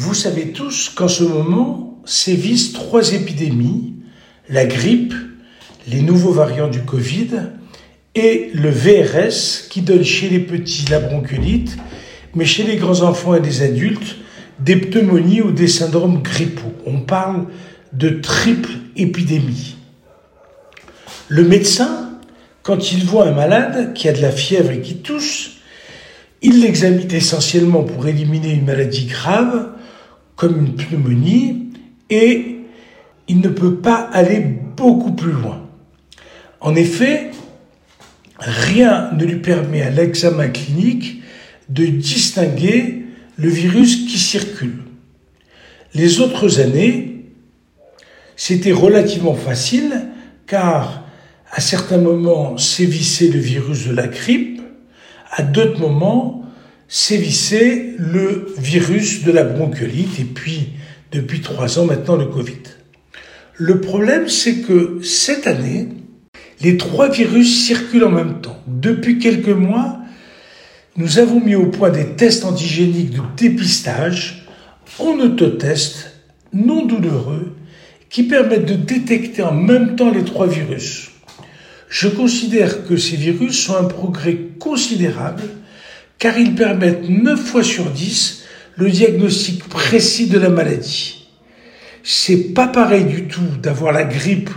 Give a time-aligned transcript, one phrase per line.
[0.00, 3.94] Vous savez tous qu'en ce moment sévissent trois épidémies,
[4.48, 5.12] la grippe,
[5.88, 7.30] les nouveaux variants du Covid
[8.14, 11.76] et le VRS qui donne chez les petits la bronchiolite,
[12.36, 14.18] mais chez les grands enfants et les adultes
[14.60, 16.72] des pneumonies ou des syndromes grippaux.
[16.86, 17.46] On parle
[17.92, 19.78] de triple épidémie.
[21.26, 22.12] Le médecin,
[22.62, 25.56] quand il voit un malade qui a de la fièvre et qui tousse,
[26.40, 29.72] il l'examine essentiellement pour éliminer une maladie grave,
[30.38, 31.72] comme une pneumonie,
[32.10, 32.60] et
[33.26, 35.66] il ne peut pas aller beaucoup plus loin.
[36.60, 37.32] En effet,
[38.38, 41.22] rien ne lui permet à l'examen clinique
[41.68, 43.04] de distinguer
[43.36, 44.78] le virus qui circule.
[45.94, 47.24] Les autres années,
[48.36, 50.06] c'était relativement facile
[50.46, 51.04] car
[51.50, 54.62] à certains moments sévissait le virus de la grippe,
[55.32, 56.47] à d'autres moments
[56.88, 60.70] sévissait le virus de la bronchiolite et puis
[61.12, 62.62] depuis trois ans maintenant le Covid.
[63.54, 65.88] Le problème c'est que cette année,
[66.60, 68.58] les trois virus circulent en même temps.
[68.66, 69.98] Depuis quelques mois,
[70.96, 74.46] nous avons mis au point des tests antigéniques de dépistage
[74.98, 76.12] en autotest
[76.52, 77.54] non douloureux
[78.08, 81.10] qui permettent de détecter en même temps les trois virus.
[81.88, 85.42] Je considère que ces virus sont un progrès considérable
[86.18, 88.44] car ils permettent 9 fois sur 10
[88.76, 91.28] le diagnostic précis de la maladie.
[92.02, 94.50] C'est pas pareil du tout d'avoir la grippe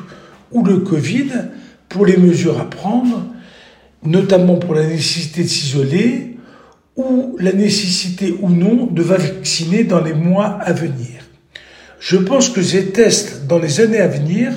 [0.52, 1.30] ou le Covid
[1.90, 3.26] pour les mesures à prendre,
[4.04, 6.38] notamment pour la nécessité de s'isoler
[6.96, 11.22] ou la nécessité ou non de vacciner dans les mois à venir.
[12.00, 14.52] Je pense que ces tests dans les années à venir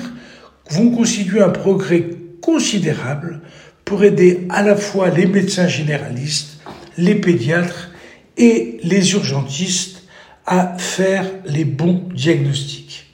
[0.69, 2.09] vont constituer un progrès
[2.41, 3.41] considérable
[3.83, 6.54] pour aider à la fois les médecins généralistes,
[6.97, 7.91] les pédiatres
[8.37, 10.03] et les urgentistes
[10.45, 13.07] à faire les bons diagnostics.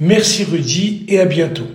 [0.00, 1.68] Merci Rudy et à bientôt.